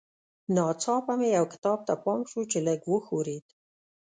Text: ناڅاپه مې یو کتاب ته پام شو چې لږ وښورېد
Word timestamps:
ناڅاپه 0.55 1.13
مې 1.19 1.29
یو 1.37 1.45
کتاب 1.53 1.79
ته 1.87 1.93
پام 2.03 2.21
شو 2.31 2.41
چې 2.51 2.57
لږ 2.67 2.79
وښورېد 2.87 3.45